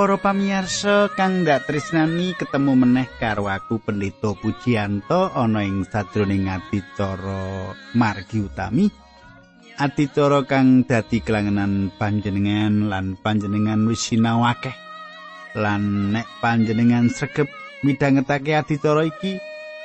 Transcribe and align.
Para 0.00 0.16
pamirsa 0.16 1.12
kang 1.12 1.44
ndak 1.44 1.68
tresnani 1.68 2.32
ketemu 2.32 2.72
meneh 2.72 3.04
karo 3.20 3.52
aku 3.52 3.84
Pendeta 3.84 4.32
Pujiyanto 4.32 5.28
ana 5.28 5.60
ing 5.60 5.84
sadroning 5.84 6.48
adicara 6.48 7.76
margi 7.92 8.40
utami. 8.40 8.88
Adicara 9.76 10.40
kang 10.48 10.88
dadi 10.88 11.20
kelangenan 11.20 11.92
panjenengan 12.00 12.88
lan 12.88 13.20
panjenengan 13.20 13.84
wis 13.92 14.08
sinau 14.08 14.40
akeh. 14.48 14.72
Lan 15.60 16.16
nek 16.16 16.24
panjenengan 16.40 17.12
sregep 17.12 17.52
midhangetake 17.84 18.56
adicara 18.56 19.04
iki, 19.04 19.36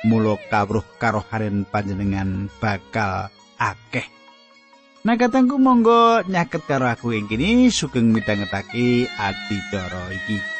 mula 0.08 0.40
kawruh 0.48 0.96
karo 0.96 1.20
panjenengan 1.68 2.48
bakal 2.56 3.28
akeh 3.60 4.08
Nah 5.06 5.14
katangku 5.14 5.54
monggo 5.54 6.26
nyaket 6.26 6.66
karo 6.66 6.90
aku 6.90 7.14
ing 7.14 7.30
kene 7.30 7.70
sugeng 7.70 8.10
midhangetake 8.10 9.06
adicara 9.14 10.10
iki. 10.10 10.55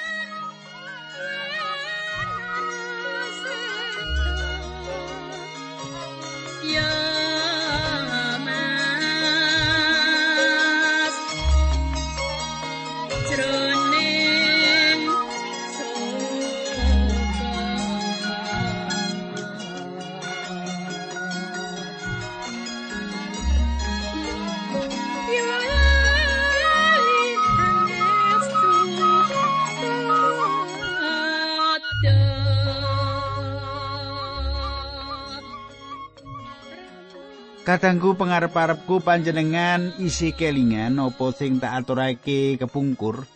Kadangku 37.76 38.16
pengarep-arepku 38.16 39.04
panjenengan 39.04 39.92
isi 40.00 40.32
kelingan 40.32 40.96
apa 40.96 41.28
sing 41.36 41.60
tak 41.60 41.84
aturake 41.84 42.56
kepungkur. 42.56 43.28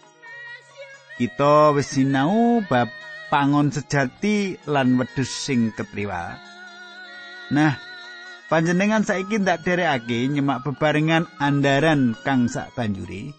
Kita 1.20 1.77
wis 1.77 1.92
sinau 1.92 2.64
bab 2.64 2.88
pangon 3.28 3.69
sejati 3.69 4.56
lan 4.64 4.97
wedhus 4.97 5.28
sing 5.28 5.77
ketriwal. 5.77 6.41
Nah, 7.52 7.77
panjenengan 8.48 9.05
saiki 9.05 9.44
ndak 9.44 9.60
derekake 9.60 10.24
nyemak 10.32 10.64
bebarengan 10.64 11.28
andaran 11.36 12.16
kang 12.25 12.48
sak 12.48 12.72
banjuri. 12.72 13.36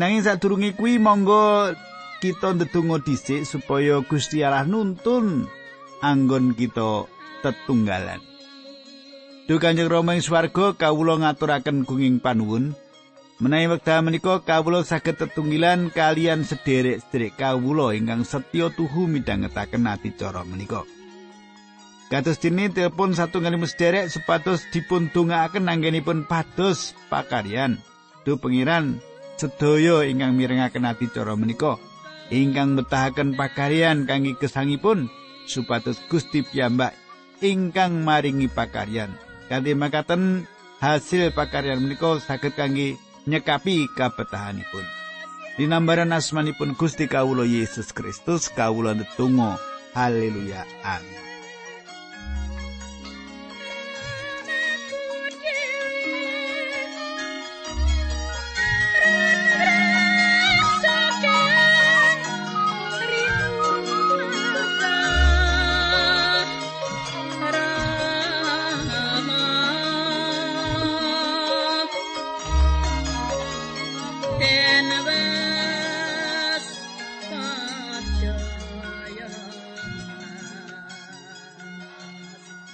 Nanging 0.00 0.24
sadurunge 0.24 0.72
kuwi 0.72 0.96
monggo 0.96 1.76
kita 2.24 2.56
ndedonga 2.56 2.96
dhisik 3.04 3.44
supaya 3.44 4.00
Gusti 4.08 4.40
Allah 4.40 4.64
nuntun 4.64 5.44
anggon 6.00 6.56
kita 6.56 7.04
tetunggalan. 7.44 8.29
Duh 9.50 9.58
Kanjeng 9.58 9.90
Rama 9.90 10.14
ing 10.14 10.22
swarga 10.22 10.78
kawula 10.78 11.18
ngaturaken 11.18 11.82
gunging 11.82 12.22
panuwun. 12.22 12.70
Menawi 13.42 13.74
wekdal 13.74 14.06
menika 14.06 14.38
kawula 14.46 14.86
saged 14.86 15.18
tetunggilan 15.18 15.90
kalian 15.90 16.46
sederek-sederek 16.46 17.34
kawula 17.34 17.90
ingkang 17.98 18.22
setya 18.22 18.70
tuhu 18.70 19.10
midhangetaken 19.10 19.90
adicara 19.90 20.46
menika. 20.46 20.86
Kados 22.14 22.38
dene 22.38 22.70
telepon 22.70 23.10
satunggaling 23.10 23.66
sederek 23.66 24.06
supados 24.14 24.62
dipun 24.70 25.10
dongaaken 25.10 25.66
anggenipun 25.66 26.30
pados 26.30 26.94
pakaryan. 27.10 27.82
Duh 28.22 28.38
pengiran 28.38 29.02
sedaya 29.34 30.06
ingkang 30.06 30.38
mirengaken 30.38 30.86
adicara 30.86 31.34
menika 31.34 31.74
ingkang 32.30 32.78
betahaken 32.78 33.34
pakaryan 33.34 34.06
kangge 34.06 34.38
kesangipun 34.38 35.10
supados 35.50 35.98
Gusti 36.06 36.46
piyambak 36.46 36.94
ingkang 37.42 38.06
maringi 38.06 38.46
pakaryan. 38.46 39.10
Kanthi 39.50 39.74
makaten 39.74 40.46
hasil 40.78 41.34
pakaryan 41.34 41.82
menika 41.82 42.22
saged 42.22 42.54
kangge 42.54 42.94
nyekapi 43.26 43.90
kabetahanipun. 43.98 44.86
Dinambaran 45.58 46.14
asmanipun 46.14 46.78
Gusti 46.78 47.10
Kawulo 47.10 47.42
Yesus 47.42 47.90
Kristus 47.90 48.46
kawula 48.54 48.94
ndedonga. 48.94 49.58
Haleluya. 49.90 50.62
Amin. 50.86 51.39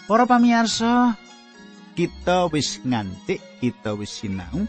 Para 0.06 0.22
pamirsa, 0.22 1.19
kita 1.99 2.47
wis 2.55 2.78
ngantik, 2.87 3.43
kita 3.59 3.99
wis 3.99 4.22
sinau 4.22 4.62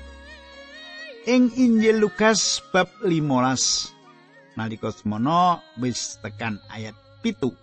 ing 1.30 1.54
Injil 1.54 2.02
Lukas 2.02 2.58
bab 2.74 2.90
15. 3.06 4.58
Nalika 4.58 4.90
semono 4.90 5.62
wis 5.78 6.18
tekan 6.26 6.58
ayat 6.74 6.98
pitu. 7.22 7.54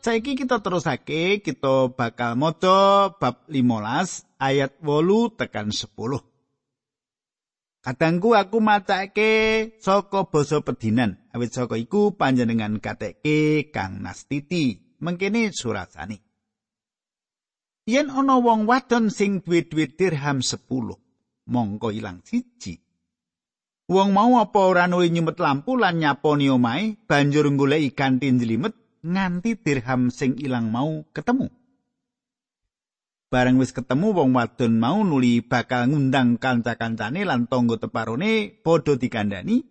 Saiki 0.00 0.32
kita 0.32 0.64
terusake, 0.64 1.44
kita 1.44 1.92
bakal 1.92 2.40
maca 2.40 3.12
bab 3.12 3.44
15 3.52 4.40
ayat 4.40 4.72
8 4.80 5.36
tekan 5.36 5.68
10. 5.68 5.84
Kadangku 7.84 8.32
aku 8.32 8.56
matake 8.64 9.32
saka 9.84 10.24
basa 10.32 10.64
pedinan, 10.64 11.20
awit 11.36 11.52
saka 11.52 11.76
iku 11.76 12.16
panjenengan 12.16 12.80
kateke 12.80 13.68
Kang 13.68 14.00
Nastiti. 14.00 14.96
Mengkene 15.04 15.52
surasane. 15.52 16.29
Yen 17.90 18.06
ana 18.06 18.38
wong 18.38 18.70
wadon 18.70 19.10
sing 19.10 19.42
duwe-duwe 19.42 19.90
dirham 19.98 20.38
10 20.38 20.62
mongko 21.50 21.90
ilang 21.90 22.22
siji. 22.22 22.78
Wong 23.90 24.14
mau 24.14 24.38
apa 24.38 24.60
ora 24.62 24.86
nuwi 24.86 25.10
nyumet 25.10 25.42
lampu 25.42 25.74
lan 25.74 25.98
nyaponi 25.98 26.46
omahe 26.46 26.94
banjur 27.10 27.50
golek 27.58 27.90
ikan 27.90 28.22
tinjlimet 28.22 28.78
nganti 29.02 29.58
dirham 29.58 30.14
sing 30.14 30.38
ilang 30.38 30.70
mau 30.70 31.02
ketemu. 31.10 31.50
Bareng 33.30 33.58
wis 33.58 33.74
ketemu 33.74 34.14
wong 34.14 34.30
wadon 34.38 34.78
mau 34.78 35.02
nuli 35.02 35.42
bakal 35.42 35.90
ngundang 35.90 36.38
kanca-kancane 36.38 37.26
lan 37.26 37.50
tangga 37.50 37.78
teparone 37.82 38.50
padha 38.62 38.94
dikandani 38.98 39.62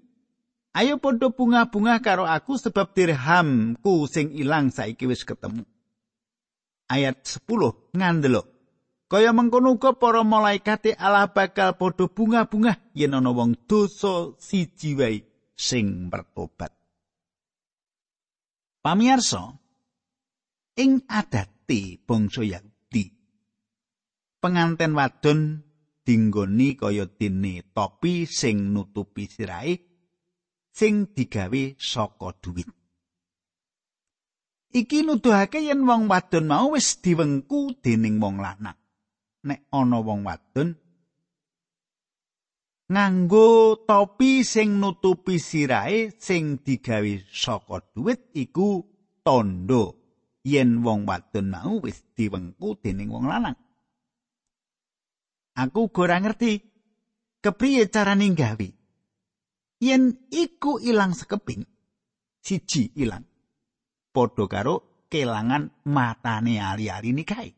ayo 0.76 0.96
padha 0.96 1.28
bunga-bunga 1.28 2.00
karo 2.00 2.24
aku 2.24 2.56
sebab 2.56 2.96
dirhamku 2.96 4.08
sing 4.08 4.32
ilang 4.32 4.72
saiki 4.72 5.04
wis 5.08 5.28
ketemu 5.28 5.68
ayat 6.90 7.22
10 7.24 7.96
ngandelo. 7.96 8.44
Kaya 9.10 9.34
mengkono 9.34 9.74
uga 9.74 9.98
para 9.98 10.22
malaikat 10.22 10.94
Allah 11.02 11.34
bakal 11.34 11.74
padha 11.82 12.06
bunga-bunga 12.06 12.78
yen 12.94 13.18
ana 13.18 13.34
wong 13.34 13.58
dosa 13.66 14.38
siji 14.38 14.94
wae 14.94 15.26
sing 15.58 16.14
bertobat. 16.14 16.70
Pamirsa, 18.86 19.50
ing 20.78 21.04
adati 21.10 21.98
bangsa 22.06 22.46
Yahudi, 22.46 23.06
penganten 24.38 24.94
wadon 24.94 25.66
dinggoni 26.06 26.78
kaya 26.80 27.10
dene 27.10 27.66
topi 27.76 28.30
sing 28.30 28.72
nutupi 28.72 29.26
sirahe 29.26 29.74
sing 30.70 31.12
digawe 31.12 31.76
saka 31.76 32.30
duit. 32.40 32.79
Iki 34.70 35.02
nuduhake 35.02 35.66
yen 35.66 35.82
wong 35.90 36.06
wadon 36.06 36.46
mau 36.46 36.78
wis 36.78 37.02
diwengku 37.02 37.82
dening 37.82 38.22
wong 38.22 38.38
lanang. 38.38 38.78
Nek 39.42 39.66
ana 39.74 39.98
wong 39.98 40.22
wadon 40.28 40.78
nganggo 42.90 43.78
topi 43.86 44.42
sing 44.42 44.82
nutupi 44.82 45.38
sirahe 45.38 46.10
sing 46.18 46.58
digawe 46.66 47.22
saka 47.30 47.86
dhuwit 47.94 48.34
iku 48.34 48.82
tondo 49.22 49.94
yen 50.42 50.82
wong 50.82 51.06
wadon 51.06 51.54
mau 51.54 51.78
wis 51.86 52.02
diwengku 52.18 52.82
dening 52.82 53.10
wong 53.14 53.30
lanang. 53.30 53.58
Aku 55.54 55.92
ora 56.02 56.18
ngerti 56.18 56.62
kepriye 57.42 57.90
carane 57.94 58.28
gawe. 58.34 58.70
Yen 59.80 60.28
iku 60.28 60.76
ilang 60.84 61.16
sekeping, 61.16 61.64
siji 62.44 62.92
ilang. 63.00 63.29
Padha 64.14 64.46
karo 64.50 65.06
kelangan 65.10 65.74
matane 65.90 66.62
ali-ali 66.62 67.12
nikahe. 67.14 67.52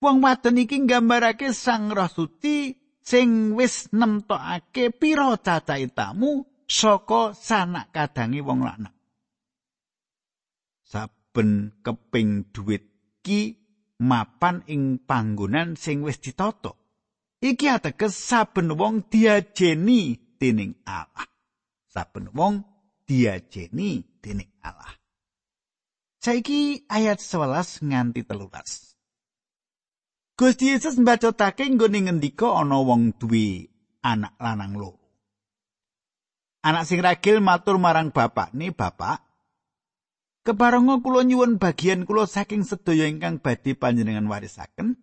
Wong 0.00 0.24
wadon 0.24 0.60
iki 0.64 0.80
nggambarake 0.80 1.52
Sang 1.52 1.92
Roh 1.92 2.08
Suci 2.08 2.72
sing 3.04 3.52
wis 3.52 3.92
nemtokake 3.92 4.96
pira 4.96 5.36
cacahe 5.36 5.92
tamu 5.92 6.48
saka 6.64 7.36
sanak 7.36 7.92
kadange 7.92 8.40
wong 8.40 8.64
lanang. 8.64 8.96
Saben 10.88 11.76
keping 11.84 12.48
dhuwit 12.48 12.84
ki 13.20 13.60
mapan 14.00 14.64
ing 14.72 15.04
panggonan 15.04 15.76
sing 15.76 16.00
wis 16.00 16.16
ditata. 16.16 16.72
Iki 17.40 17.66
ateges 17.68 18.16
saben 18.16 18.72
wong 18.76 19.04
diajeni 19.12 20.16
dening 20.40 20.80
Allah. 20.88 21.28
Saben 21.88 22.32
wong 22.32 22.69
diajeni 23.10 24.06
dening 24.22 24.54
Allah. 24.62 24.94
Saiki 26.22 26.86
ayat 26.86 27.18
11 27.18 27.82
nganti 27.82 28.22
telulas. 28.22 28.94
Gusti 30.38 30.70
Yesus 30.70 30.94
mbacotake 31.02 31.66
nggone 31.66 32.06
ngendika 32.06 32.54
ana 32.54 32.78
wong 32.78 33.18
duwe 33.18 33.66
anak 34.06 34.38
lanang 34.38 34.78
loro. 34.78 35.02
Anak 36.62 36.86
sing 36.86 37.02
ragil 37.02 37.42
matur 37.42 37.80
marang 37.80 38.12
bapak, 38.12 38.52
"Ni 38.54 38.70
bapak, 38.70 39.20
keparenga 40.44 41.00
kula 41.00 41.24
nyuwun 41.24 41.56
bagian 41.56 42.04
kula 42.04 42.28
saking 42.28 42.62
sedaya 42.68 43.08
ingkang 43.08 43.40
badhe 43.40 43.74
panjenengan 43.74 44.28
warisaken." 44.28 44.96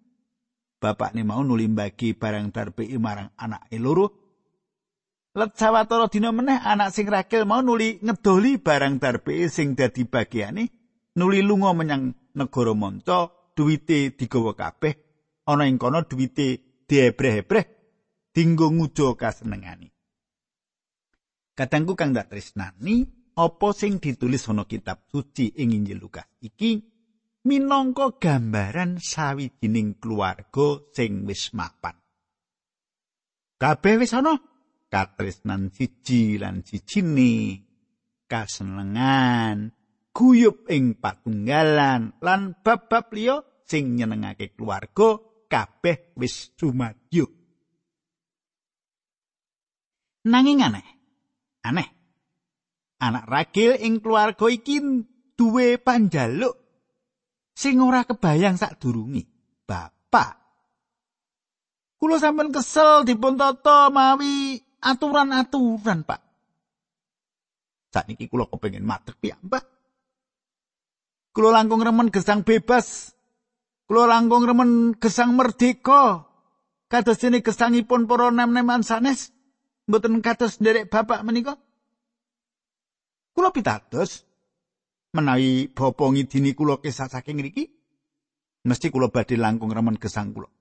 Bapak 0.78 1.18
ni 1.18 1.26
mau 1.26 1.42
nuli 1.42 1.66
bagi 1.66 2.14
barang 2.14 2.54
darbe 2.54 2.86
marang 3.02 3.34
anak 3.42 3.66
loro. 3.82 4.27
Let 5.38 5.54
sawetara 5.54 6.10
dina 6.10 6.34
meneh 6.34 6.58
anak 6.58 6.90
sing 6.98 7.06
ragil 7.06 7.46
mau 7.46 7.62
nuli 7.62 8.02
ngedoli 8.02 8.58
barang 8.58 8.98
darbe 8.98 9.46
sing 9.54 9.78
dadi 9.78 10.02
bagiane, 10.10 10.66
nuli 11.14 11.46
lunga 11.46 11.78
menyang 11.78 12.34
negara 12.34 12.74
monco, 12.74 13.54
duwite 13.54 14.18
digawa 14.18 14.58
kabeh 14.58 14.98
ana 15.46 15.70
ing 15.70 15.78
kono 15.78 16.02
duwite 16.10 16.82
diebreh-ebreh 16.90 17.66
dinggo 18.34 18.74
ngujo 18.74 19.14
kasenengani. 19.14 19.94
Katangku 21.54 21.94
kang 21.94 22.18
dak 22.18 22.34
tresnani, 22.34 23.06
apa 23.38 23.68
sing 23.78 24.02
ditulis 24.02 24.50
ana 24.50 24.66
kitab 24.66 25.06
suci 25.06 25.54
ing 25.54 25.70
Injil 25.70 26.02
Lukas 26.02 26.26
iki 26.42 26.82
minangka 27.46 28.18
gambaran 28.18 28.98
sawijining 28.98 30.02
keluarga 30.02 30.82
sing 30.98 31.30
wis 31.30 31.54
mapan. 31.54 31.94
Kabeh 33.62 34.02
wis 34.02 34.18
ana 34.18 34.57
katresnan 34.88 35.70
siji 35.72 36.40
lan 36.40 36.64
sijine 36.64 37.64
kasenengan 38.28 39.72
guyub 40.12 40.68
ing 40.68 40.98
patunggalan 40.98 42.18
lan 42.20 42.42
bab-bab 42.66 43.14
liya 43.14 43.44
sing 43.68 44.00
nyenengake 44.00 44.56
keluarga 44.58 45.20
kabeh 45.48 46.18
wis 46.18 46.52
sumadyo. 46.58 47.28
Nanging 50.28 50.60
aneh. 50.60 50.88
Aneh. 51.64 51.88
Anak 53.00 53.30
ragil 53.30 53.78
ing 53.80 54.02
keluarga 54.02 54.50
iki 54.50 54.82
duwe 55.38 55.78
panjaluk 55.78 56.58
sing 57.54 57.78
ora 57.80 58.04
kebayang 58.04 58.58
sadurungi. 58.58 59.24
Bapak. 59.64 60.34
Kulo 61.98 62.18
sampean 62.18 62.50
kesel 62.50 63.06
dipun 63.06 63.38
tata 63.38 63.94
mawi 63.94 64.67
aturan-aturan, 64.82 66.06
Pak. 66.06 66.22
Sakniki 67.94 68.28
kulo 68.28 68.50
kepengin 68.52 68.84
matek 68.84 69.18
piyambak. 69.18 69.66
Kulo 71.32 71.54
langkung 71.54 71.86
remen 71.86 72.10
gesang 72.10 72.42
bebas 72.42 73.18
Kula 73.88 74.04
langkung 74.04 74.44
remen 74.44 75.00
gesang 75.00 75.40
merdeka. 75.40 76.28
Kados 76.92 77.20
dene 77.24 77.40
gesangipun 77.40 78.08
para 78.08 78.32
nem-neman 78.32 78.84
sanes 78.84 79.32
mboten 79.88 80.20
kados 80.20 80.60
nderek 80.60 80.92
bapak 80.92 81.24
menika. 81.24 81.56
Kula 83.32 83.56
pitados 83.56 84.28
menawi 85.16 85.72
bapa 85.72 86.04
ngidini 86.04 86.52
kula 86.52 86.84
kisah 86.84 87.08
saking 87.08 87.40
ngriki 87.40 87.72
mesti 88.68 88.92
kula 88.92 89.08
badhe 89.08 89.40
langkung 89.40 89.72
remen 89.72 89.96
gesang 89.96 90.36
kula. 90.36 90.52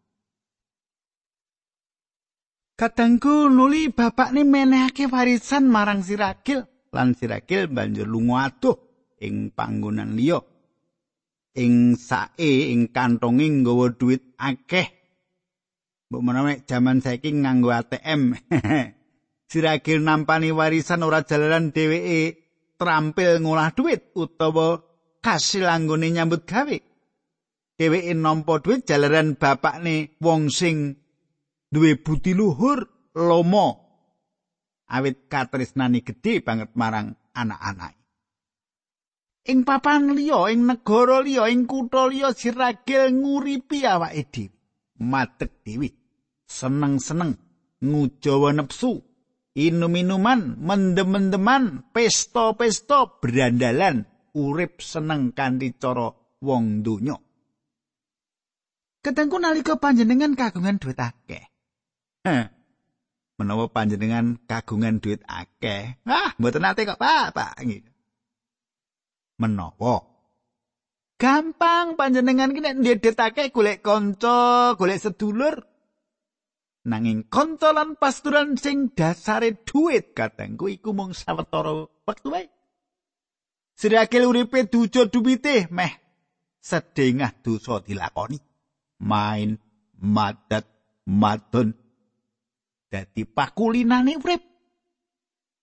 Kadangku 2.77 3.49
nuli 3.49 3.89
bapak 3.89 4.37
ni 4.37 4.45
menehake 4.45 5.09
warisan 5.09 5.73
marang 5.73 6.05
Sirakil 6.05 6.61
lan 6.93 7.17
Sirakil 7.17 7.73
banjur 7.73 8.05
lunga 8.05 8.53
adoh 8.53 8.77
ing 9.17 9.49
panggonan 9.57 10.13
liya. 10.13 10.45
ing 11.57 11.97
sae 11.97 12.71
ing 12.73 12.93
kantonge 12.93 13.49
nggawa 13.49 13.97
duit 13.97 14.37
akeh. 14.37 14.89
Mbok 16.07 16.23
menawa 16.23 16.53
jaman 16.69 17.01
saiki 17.03 17.33
nganggo 17.33 17.73
ATM. 17.73 18.37
Siragil 19.51 20.05
nampani 20.05 20.53
warisan 20.53 21.03
ora 21.07 21.25
jalaran 21.25 21.73
dheweke 21.75 22.21
trampil 22.79 23.41
ngolah 23.43 23.73
duit 23.75 24.13
utawa 24.15 24.85
kasil 25.25 25.67
anggone 25.67 26.13
nyambut 26.13 26.45
gawe. 26.47 26.79
Dheweke 27.79 28.13
nampa 28.15 28.61
duit 28.63 28.87
jalaran 28.87 29.35
bapakne 29.41 30.15
wong 30.21 30.53
sing 30.53 31.06
duwe 31.77 32.01
budi 32.01 32.33
luhur 32.33 32.89
lomo. 33.13 33.69
Awit 34.89 35.29
katresnani 35.29 36.01
gedhe 36.01 36.41
banget 36.41 36.73
marang 36.73 37.13
anak-anak. 37.37 37.93
ing 39.47 39.63
papan 39.63 40.11
liya 40.19 40.51
ing 40.51 40.67
negara 40.67 41.23
liya 41.23 41.47
ing 41.47 41.71
kutha 41.71 42.11
liya 42.11 42.35
siragil 42.35 43.15
nguripi 43.15 43.87
awake 43.87 44.27
dhewe 44.35 44.51
matek 44.99 45.63
dhewe 45.63 45.89
seneng-seneng 46.51 47.39
ngujawa 47.79 48.51
nepsu 48.59 49.07
inum-inuman 49.55 50.59
mendem-mendeman 50.59 51.87
pesta-pesta 51.95 53.23
berandalan 53.23 54.03
urip 54.35 54.83
seneng 54.83 55.31
kanthi 55.31 55.79
cara 55.79 56.11
wong 56.43 56.83
donya 56.83 57.17
Ketengku 59.07 59.39
nalika 59.39 59.79
panjenengan 59.79 60.35
kagungan 60.35 60.83
duit 60.83 60.99
akeh. 60.99 61.56
Menawa 63.37 63.69
panjenengan 63.69 64.41
kagungan 64.49 64.99
duit 64.99 65.21
akeh, 65.29 66.01
ah 66.09 66.33
mboten 66.41 66.65
nate 66.65 66.89
kok, 66.89 66.97
Pak, 66.97 67.37
Pak. 67.37 67.61
menawa? 69.37 70.01
Gampang 71.17 71.97
panjenengan 71.97 72.53
ki 72.53 72.61
nek 72.61 72.77
ndedhetake 72.81 73.53
golek 73.53 73.81
kanca, 73.81 74.73
golek 74.77 75.01
sedulur. 75.01 75.57
Nanging 76.87 77.29
kanca 77.33 77.73
lan 77.73 77.97
pasturan 77.97 78.61
sing 78.61 78.93
dasare 78.93 79.65
duit 79.65 80.13
katengku 80.13 80.69
iku 80.69 80.93
mung 80.93 81.17
sawetara 81.17 81.89
wektu 82.05 82.29
wae. 82.31 82.47
Sirakil 83.77 84.29
uripe 84.29 84.69
dujo 84.69 85.09
duwite 85.09 85.69
meh. 85.73 85.93
Sedengah 86.61 87.33
dosa 87.45 87.81
dilakoni. 87.85 88.39
Main 89.05 89.61
madat 90.01 90.65
madon 91.05 91.86
dadi 92.91 93.27
pakulinane 93.27 94.17
urip 94.19 94.43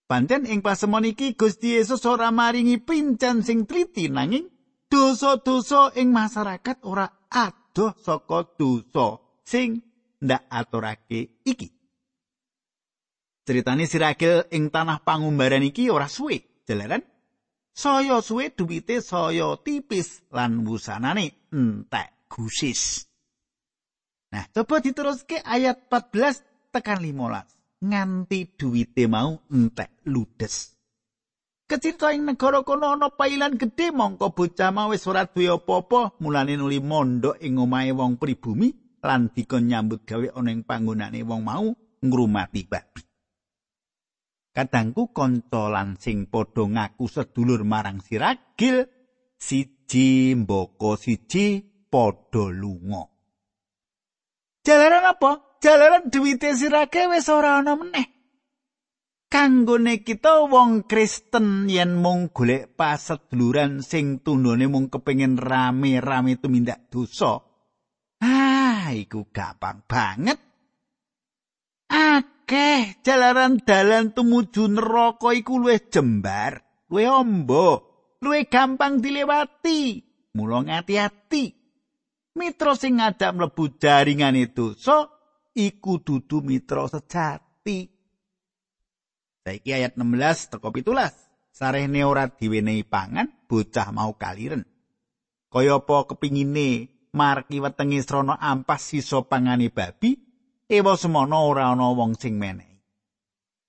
Pancen 0.03 0.45
ing 0.45 0.59
pasemon 0.59 1.07
iki 1.07 1.33
Gusti 1.33 1.79
Yesus 1.79 2.03
ora 2.05 2.29
maringi 2.29 2.77
pincan 2.77 3.41
sing 3.41 3.63
triti 3.63 4.11
nanging 4.11 4.51
dosa-dosa 4.91 5.95
ing 5.97 6.11
masyarakat 6.13 6.85
ora 6.85 7.07
adoh 7.31 7.95
saka 7.97 8.45
dosa 8.53 9.17
sing 9.41 9.81
ndak 10.21 10.43
aturake 10.51 11.41
iki. 11.47 11.67
Ceritane 13.43 13.89
Sirakil 13.89 14.53
ing 14.53 14.69
tanah 14.69 15.01
pangumbaran 15.01 15.65
iki 15.65 15.89
ora 15.89 16.05
suwe, 16.05 16.63
jalaran 16.67 17.01
saya 17.73 18.21
suwe 18.21 18.53
duwite 18.53 19.01
saya 19.01 19.57
tipis 19.65 20.21
lan 20.29 20.61
wusanane 20.61 21.49
entek 21.49 22.29
gusis. 22.29 23.09
Nah, 24.29 24.45
coba 24.53 24.77
diteruske 24.77 25.41
ayat 25.41 25.89
14 25.89 26.52
tekan 26.73 27.05
15. 27.05 27.85
nganti 27.85 28.57
duwite 28.57 29.05
mau 29.05 29.37
entek 29.53 30.01
ludes. 30.09 30.73
Kecita 31.69 32.11
ing 32.11 32.25
negara 32.25 32.65
kono 32.65 32.91
ana 32.91 33.13
pailan 33.13 33.55
gedhe 33.61 33.93
mongko 33.93 34.33
bocah 34.33 34.73
mau 34.73 34.89
wis 34.89 35.05
ora 35.05 35.29
duwe 35.29 35.53
apa-apa, 35.53 36.17
mulane 36.19 36.57
nuli 36.57 36.81
mondok 36.81 37.39
ing 37.45 37.61
omahe 37.61 37.93
wong 37.93 38.17
pribumi 38.17 38.99
lan 39.05 39.29
dikon 39.31 39.69
nyambut 39.69 40.01
gawe 40.03 40.27
ana 40.33 40.49
ing 40.51 40.65
panggonane 40.65 41.21
wong 41.21 41.41
mau 41.45 41.67
ngrumati 42.03 42.61
babi. 42.67 43.01
Kadangku 44.53 45.13
kanca 45.13 45.69
lan 45.69 45.97
sing 45.97 46.29
padha 46.29 46.63
ngaku 46.65 47.05
sedulur 47.09 47.65
marang 47.65 48.01
siragil 48.05 48.85
siji 49.37 50.35
mboko 50.37 50.93
siji 50.93 51.63
padha 51.89 52.43
lunga. 52.53 53.03
Jalaran 54.63 55.09
apa? 55.09 55.52
Jalaran 55.63 56.12
duwite 56.12 56.51
sirake 56.60 57.08
wis 57.08 57.32
ora 57.32 57.63
ana 57.63 57.79
meneh. 57.79 58.12
Kanggone 59.32 60.03
kita 60.03 60.46
wong 60.46 60.86
Kristen 60.86 61.65
yen 61.72 61.96
mung 61.98 62.29
golek 62.36 62.75
paseduluran 62.75 63.82
sing 63.82 64.22
tundone 64.22 64.67
mung 64.70 64.91
kepengin 64.91 65.39
rame-rame 65.39 66.38
tumindak 66.38 66.91
dosa. 66.91 67.41
Ah, 68.22 68.93
iku 68.93 69.32
gampang 69.32 69.88
banget. 69.89 70.38
akeh 71.93 73.05
jalaran 73.05 73.62
dalan 73.62 74.12
tumuju 74.17 74.65
neraka 74.65 75.29
iku 75.38 75.62
luwih 75.62 75.79
jembar 75.93 76.58
luwih 76.89 77.10
amba 77.10 77.77
luwih 78.20 78.50
gampang 78.50 78.98
dilewati 78.98 80.01
mula 80.34 80.65
ngati-ati 80.65 81.46
mitra 82.34 82.74
sing 82.74 82.98
ngajak 82.98 83.32
mlebu 83.38 83.77
jaringan 83.77 84.34
itu 84.34 84.74
so 84.74 85.12
iku 85.53 86.01
dudu 86.01 86.41
mitra 86.41 86.89
sejati. 86.89 87.89
Saiki 89.43 89.69
ayat 89.69 89.95
16 89.95 90.51
teko 90.57 90.69
17 90.74 91.53
sarehne 91.53 92.01
ora 92.01 92.27
diwenehi 92.27 92.83
pangan 92.83 93.29
bocah 93.45 93.93
mau 93.93 94.17
kaliren. 94.17 94.65
Kaya 95.53 95.77
apa 95.77 96.10
kepingine 96.10 96.89
marki 97.13 97.62
wetenge 97.62 98.01
srana 98.01 98.41
ampas 98.41 98.89
sisa 98.89 99.22
pangane 99.22 99.69
babi 99.69 100.17
ewa 100.65 100.98
semono 100.98 101.45
ora 101.45 101.69
ana 101.69 101.93
wong 101.93 102.17
sing 102.17 102.41
menehi. 102.41 102.74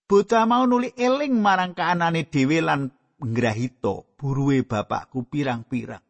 Bocah 0.08 0.48
mau 0.48 0.64
nuli 0.64 0.96
eling 0.96 1.36
marang 1.36 1.76
kaanane 1.76 2.24
dhewe 2.28 2.64
lan 2.64 2.88
ngrahita 3.20 4.16
buruwe 4.16 4.64
bapakku 4.64 5.28
pirang-pirang. 5.28 6.00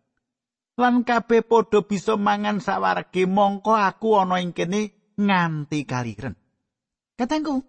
Lan 0.74 1.06
kabeh 1.06 1.46
padha 1.46 1.86
bisa 1.86 2.18
mangan 2.18 2.58
sawarge 2.58 3.30
mongko 3.30 3.78
aku 3.78 4.18
ana 4.18 4.42
ing 4.42 4.50
kene 4.50 5.03
nganti 5.18 5.86
kaliren 5.86 6.34
katangku 7.18 7.62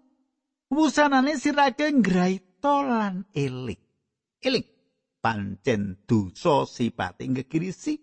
wusanane 0.71 1.37
sirake 1.37 1.91
ngrahita 1.91 2.75
lan 2.85 3.15
eling 3.33 3.81
eling 4.41 4.67
pancen 5.21 6.05
dosa 6.05 6.65
sipate 6.69 7.25
ngekirisi 7.25 7.93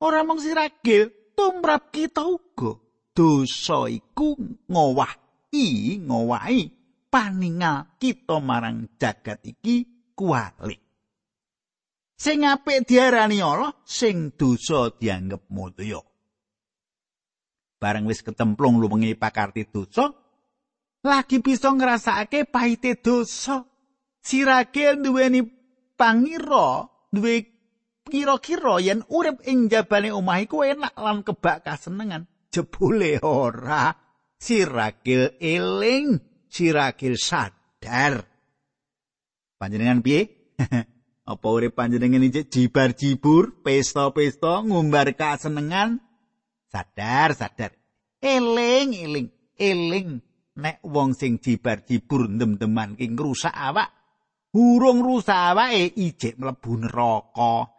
ora 0.00 0.24
mung 0.24 0.40
siragil 0.40 1.32
tumrap 1.36 1.92
kita 1.92 2.24
uga. 2.24 2.72
Dosa 3.16 3.88
iku 3.88 4.36
ngowahi 4.68 6.00
ngowahi. 6.04 6.62
Paningal 7.08 7.96
kita 7.96 8.44
marang 8.44 8.92
jagat 9.00 9.40
iki 9.40 10.12
kuali 10.12 10.76
sing 12.16 12.44
apik 12.48 12.88
diarani 12.88 13.40
Allah 13.40 13.72
sing 13.84 14.32
dosa 14.36 14.92
dianggep 14.92 15.48
mulya 15.52 16.00
bareng 17.76 18.08
wis 18.08 18.24
ketemplung 18.24 18.80
luwengi 18.80 19.12
pakarti 19.16 19.68
dosa 19.68 20.26
lagi 21.06 21.38
bisa 21.38 21.70
ngrasakake 21.70 22.50
pahite 22.50 22.98
dosa. 22.98 23.62
Siragil 24.26 25.06
duweni 25.06 25.46
pangira 25.94 26.90
duwe 27.14 27.46
kira-kira 28.10 28.82
yen 28.82 29.06
urip 29.06 29.38
ing 29.46 29.70
jabane 29.70 30.10
omah 30.10 30.42
iku 30.42 30.66
enak 30.66 30.98
lan 30.98 31.22
kebak 31.22 31.62
kasenengan. 31.62 32.26
Jebule 32.50 33.22
ora? 33.22 33.94
Siragil 34.34 35.38
eling 35.38 36.18
siragil 36.50 37.14
sadar. 37.14 38.26
Panjenengan 39.56 40.02
piye? 40.02 40.26
Apa 41.32 41.46
urip 41.50 41.78
panjenengan 41.78 42.26
iki 42.26 42.50
jibar 42.50 42.98
jibur 42.98 43.62
pesta-pesta 43.62 44.66
ngumbar 44.66 45.14
kasenengan 45.14 46.02
sadar 46.68 47.32
sadar 47.32 47.72
eling 48.22 48.90
eling 48.94 49.28
eling 49.56 50.10
nek 50.56 50.80
wong 50.82 51.12
sing 51.12 51.38
jibar 51.40 51.84
jibur 51.84 52.26
ndem-deman 52.30 52.96
ki 52.96 53.12
ngrusak 53.12 53.52
awak 53.52 53.96
Burung 54.56 55.04
rusak 55.04 55.36
awake 55.52 55.92
ijek 56.00 56.40
mlebu 56.40 56.80
neraka. 56.80 57.76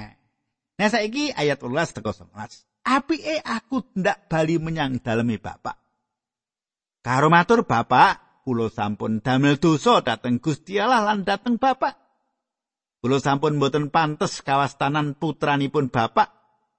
nah 0.78 0.86
saiki 0.86 1.34
ayat 1.34 1.58
12 1.58 1.98
teko 1.98 2.14
11. 2.14 2.86
Apike 2.86 3.42
aku 3.42 3.82
ndak 3.98 4.30
bali 4.30 4.62
menyang 4.62 5.02
daleme 5.02 5.42
bapak. 5.42 5.74
Karo 7.02 7.34
matur 7.34 7.66
bapak, 7.66 8.46
kula 8.46 8.70
sampun 8.70 9.18
damel 9.26 9.58
dosa 9.58 10.06
dhateng 10.06 10.38
Gusti 10.38 10.78
Allah 10.78 11.02
lan 11.02 11.26
dhateng 11.26 11.58
bapak. 11.58 11.98
Kula 13.02 13.18
sampun 13.18 13.58
boten 13.58 13.90
pantes 13.90 14.38
kawastanan 14.46 15.18
putranipun 15.18 15.90
bapak 15.90 16.30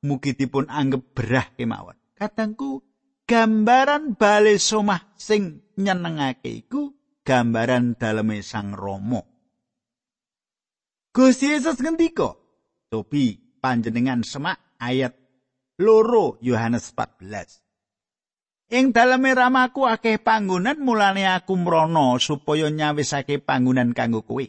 mugi 0.02 0.34
dipun 0.34 0.68
anggap 0.68 1.14
berah 1.14 1.48
kemawon. 1.54 1.98
Katangku 2.18 2.82
gambaran 3.26 4.18
bale 4.18 4.58
somah 4.58 5.14
sing 5.18 5.74
nyenengake 5.78 6.66
iku 6.66 6.94
gambaran 7.26 7.98
daleme 7.98 8.42
Sang 8.42 8.74
Rama. 8.74 9.22
Gusti 11.12 11.52
Yesus 11.52 11.78
ngendika, 11.84 12.40
"Tobi 12.88 13.36
panjenengan 13.60 14.24
semak 14.24 14.80
ayat 14.80 15.14
loro 15.82 16.40
Yohanes 16.40 16.90
14." 16.96 17.62
Ing 18.72 18.96
daleme 18.96 19.36
ramaku 19.36 19.84
akeh 19.84 20.24
panggonan 20.24 20.80
mulane 20.80 21.28
aku 21.28 21.60
mrono 21.60 22.16
supaya 22.24 22.72
nyawisake 22.72 23.44
panggonan 23.44 23.92
kanggo 23.92 24.24
kowe. 24.24 24.48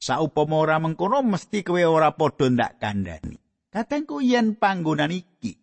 Saupama 0.00 0.64
ora 0.64 0.80
mengkono 0.80 1.20
mesti 1.20 1.60
kowe 1.60 1.82
ora 1.84 2.16
padha 2.16 2.48
ndak 2.48 2.80
kandhani. 2.80 3.36
Katengku 3.78 4.18
yen 4.18 4.58
panggonan 4.58 5.14
iki 5.14 5.54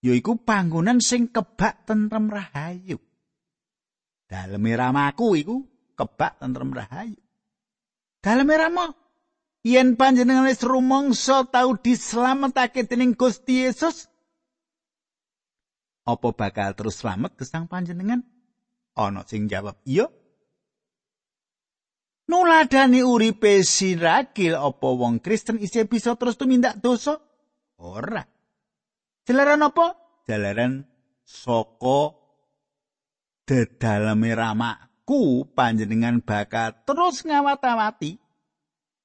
yaiku 0.00 0.40
panggonan 0.40 1.04
sing 1.04 1.28
kebak 1.28 1.84
tentrem 1.84 2.32
rahayu. 2.32 2.96
Daleme 4.24 4.72
ramaku 4.72 5.36
iku 5.36 5.56
kebak 6.00 6.40
tentrem 6.40 6.72
rahayu. 6.72 7.20
Daleme 8.24 8.56
ramaku 8.56 8.96
yen 9.68 10.00
panjenengan 10.00 10.48
wis 10.48 10.64
rumangsa 10.64 11.44
tau 11.44 11.76
dislametake 11.76 12.88
dening 12.88 13.12
Gusti 13.12 13.68
Yesus 13.68 14.08
apa 16.08 16.32
bakal 16.32 16.72
terus 16.72 17.04
slamet 17.04 17.36
gesang 17.36 17.68
panjenengan 17.68 18.24
ana 18.96 19.28
sing 19.28 19.44
jawab 19.52 19.76
iya 19.84 20.08
nuladani 22.28 23.04
uripe 23.04 23.60
sirakil 23.64 24.56
apa 24.56 24.88
wong 24.88 25.20
Kristen 25.20 25.60
isih 25.60 25.88
bisa 25.88 26.16
terus 26.16 26.36
tumindak 26.40 26.80
dosa? 26.80 27.20
Ora. 27.80 28.24
Jalaran 29.24 29.64
apa? 29.64 29.96
Jalaran 30.28 30.84
saka 31.24 32.12
dedaleme 33.48 34.32
ramaku 34.36 35.48
panjenengan 35.52 36.20
bakal 36.20 36.76
terus 36.84 37.24
ngawat-awati. 37.24 38.20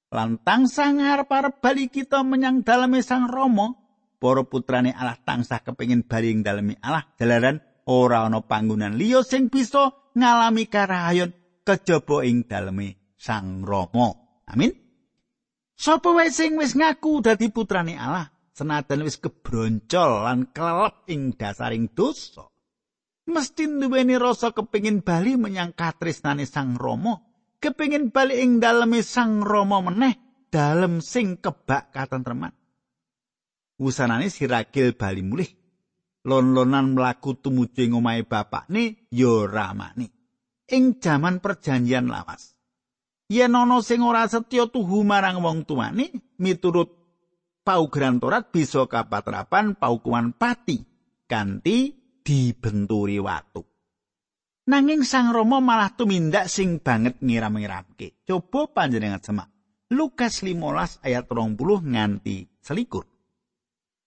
Lan 0.10 0.42
tansah 0.42 0.90
ngarep-arep 0.90 1.62
bali 1.62 1.86
kita 1.88 2.26
menyang 2.26 2.66
daleme 2.66 3.00
Sang 3.06 3.30
Rama, 3.30 3.78
para 4.18 4.42
putrane 4.42 4.92
Allah 4.92 5.16
tansah 5.22 5.64
kepengin 5.64 6.04
bali 6.04 6.34
ing 6.34 6.42
daleme 6.44 6.76
Allah. 6.84 7.08
Jalaran 7.16 7.64
ora 7.88 8.28
ana 8.28 8.44
panggonan 8.44 9.00
liya 9.00 9.24
sing 9.24 9.48
bisa 9.48 9.94
ngalami 10.18 10.68
karahayon 10.68 11.32
kejaba 11.64 12.28
ing 12.28 12.44
daleme 12.44 12.99
Sang 13.20 13.68
Rama. 13.68 14.16
Amin. 14.48 14.72
Sapa 15.76 16.16
wae 16.16 16.32
sing 16.32 16.56
wis 16.56 16.76
ngaku 16.76 17.20
dadi 17.20 17.52
putrane 17.52 18.00
Allah, 18.00 18.32
senajan 18.56 19.04
wis 19.04 19.20
kebroncol 19.20 20.24
lan 20.24 20.52
kelelep 20.56 21.08
ing 21.12 21.36
dasaring 21.36 21.92
dosa, 21.92 22.48
mesti 23.28 23.68
duweni 23.68 24.16
rasa 24.20 24.52
kepengin 24.52 25.04
bali 25.04 25.40
menyang 25.40 25.72
katresnane 25.72 26.44
Sang 26.44 26.76
Rama 26.76 27.30
kepingin 27.60 28.10
bali 28.10 28.40
ing 28.40 28.64
daleme 28.64 29.04
sang 29.04 29.44
Rama 29.44 29.84
meneh 29.84 30.48
dalem 30.48 31.04
sing 31.04 31.38
kebak 31.38 31.92
katentreman. 31.92 32.56
Wusanane 33.80 34.28
siragil 34.28 34.96
bali 34.96 35.24
mulih. 35.24 35.52
Lon-lonan 36.28 37.00
mlaku 37.00 37.40
tumuju 37.40 37.80
ing 37.88 37.96
omahe 37.96 38.28
bapakne 38.28 39.08
ya 39.08 39.48
ramane. 39.48 40.12
Ing 40.68 41.00
jaman 41.00 41.40
perjanjian 41.40 42.12
lawas. 42.12 42.59
Yen 43.29 43.53
ana 43.53 43.77
sing 43.86 44.01
ora 44.01 44.25
setya 44.25 44.65
tuhu 44.65 45.05
marang 45.05 45.45
wong 45.45 45.62
tuane 45.62 46.09
miturut 46.41 46.89
paugeran 47.62 48.17
Torat 48.17 48.50
bisa 48.50 48.89
kapatrapan 48.89 49.77
paukuman 49.77 50.33
pati 50.33 50.81
kanthi 51.29 51.93
dibenturi 52.25 53.21
watu. 53.21 53.62
Nanging 54.69 55.05
Sang 55.05 55.29
Rama 55.29 55.62
malah 55.62 55.93
tumindak 55.93 56.50
sing 56.50 56.81
banget 56.81 57.17
ngiram-ngiramke. 57.21 58.21
Coba 58.25 58.69
panjenengan 58.69 59.21
semak. 59.21 59.50
Lukas 59.89 60.45
15 60.45 61.01
ayat 61.01 61.25
20 61.25 61.57
nganti 61.89 62.62
selikur. 62.62 63.05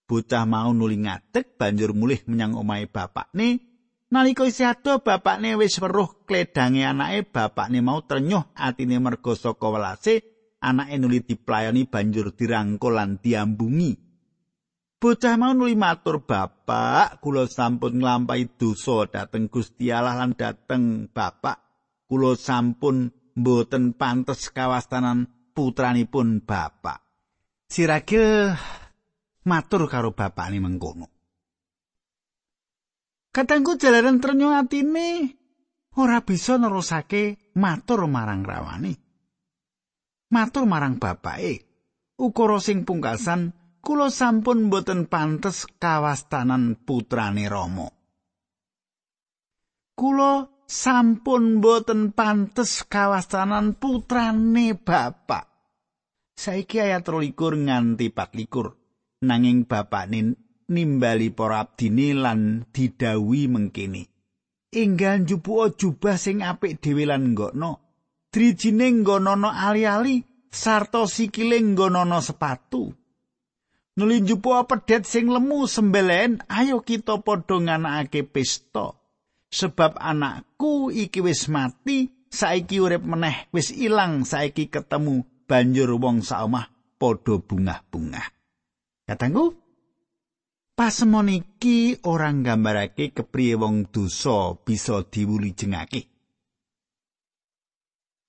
Bocah 0.07 0.47
mau 0.47 0.71
nuli 0.71 1.03
ngadeg 1.03 1.59
banjur 1.59 1.95
mulih 1.95 2.23
menyang 2.31 2.55
omahe 2.55 2.87
bapakne. 2.87 3.72
Nalika 4.13 4.45
isih 4.45 4.69
ado 4.69 5.01
bapakne 5.01 5.57
wis 5.57 5.81
weruh 5.81 6.29
kledange 6.29 6.85
anake, 6.85 7.33
bapakne 7.33 7.81
mau 7.81 8.05
ternyuh 8.05 8.53
atine 8.53 9.01
merga 9.01 9.33
saka 9.33 9.73
welase, 9.73 10.21
anake 10.61 11.01
nuli 11.01 11.25
diplayani 11.25 11.89
banjur 11.89 12.37
dirangkul 12.37 12.93
lan 12.93 13.17
diambungi. 13.25 13.97
Bocah 15.01 15.35
mau 15.41 15.57
nuli 15.57 15.81
matur 15.81 16.29
bapak, 16.29 17.25
kula 17.25 17.49
sampun 17.49 18.05
nglampahi 18.05 18.53
dosa 18.61 19.09
dhateng 19.09 19.49
Gusti 19.49 19.89
Allah 19.89 20.21
lan 20.21 20.37
dhateng 20.37 21.09
bapak. 21.09 21.57
Kula 22.05 22.37
sampun 22.37 23.09
mboten 23.33 23.97
pantes 23.97 24.53
kawastanan 24.53 25.25
putranipun 25.57 26.45
bapak. 26.45 27.01
Siragil 27.65 28.53
matur 29.49 29.89
karo 29.89 30.13
bapakne 30.13 30.61
mengkono. 30.61 31.12
Katangku 33.33 33.81
jalaran 33.81 34.21
trenyo 34.21 34.53
atine 34.53 35.41
ora 35.97 36.21
bisa 36.21 36.61
nerusake 36.61 37.53
matur 37.57 38.05
marang 38.05 38.45
rawane. 38.45 38.93
Matur 40.29 40.69
marang 40.69 41.01
bapake, 41.01 41.65
ukara 42.21 42.61
sing 42.61 42.85
pungkasan 42.85 43.57
kula 43.81 44.13
sampun 44.13 44.69
boten 44.69 45.09
pantes 45.09 45.65
kawastanan 45.81 46.77
putrane 46.85 47.49
Rama. 47.49 47.89
Kula 49.97 50.53
sampun 50.69 51.65
boten 51.65 52.13
pantes 52.13 52.85
kawastanan 52.85 53.81
putrane 53.81 54.77
bapak. 54.77 55.49
Saiki 56.37 56.85
ayat 56.85 57.09
23 57.09 57.69
nganti 57.69 58.13
24 58.13 59.25
nanging 59.25 59.65
bapakne 59.65 60.42
nimbali 60.69 61.35
para 61.35 61.65
abdine 61.65 62.15
lan 62.15 62.69
didawi 62.75 63.49
mengkene. 63.49 64.03
Enggal 64.73 65.25
njupuk 65.25 65.77
jubah 65.77 66.17
sing 66.17 66.41
apik 66.41 66.81
dhewe 66.81 67.05
lan 67.05 67.33
nggokno. 67.33 67.73
Drijine 68.33 68.89
nggonono 68.89 69.53
ali-ali 69.53 70.25
sarta 70.49 71.05
sikile 71.05 71.61
nggonono 71.61 72.21
sepatu. 72.21 72.93
Nuli 73.97 74.25
njupuk 74.25 74.69
pedet 74.69 75.05
sing 75.05 75.29
lemu 75.29 75.69
sembelen, 75.69 76.41
ayo 76.49 76.81
kita 76.81 77.21
padha 77.21 77.61
nganakake 77.61 78.25
pesta. 78.25 78.97
Sebab 79.53 80.01
anakku 80.01 80.89
iki 80.89 81.21
wis 81.21 81.45
mati, 81.53 82.09
saiki 82.33 82.81
urip 82.81 83.05
meneh, 83.05 83.53
wis 83.53 83.69
ilang 83.69 84.25
saiki 84.25 84.73
ketemu 84.73 85.29
banjur 85.45 86.01
wong 86.01 86.25
saomah 86.25 86.73
padha 86.97 87.37
bungah-bungah. 87.37 88.33
Katangku, 89.05 89.62
Pasemon 90.83 91.31
iki 91.31 91.95
ora 92.11 92.35
nggambarake 92.35 93.15
kepriye 93.15 93.55
wong 93.55 93.95
dosa 93.95 94.59
bisa 94.67 95.07
diwulujengake. 95.07 96.11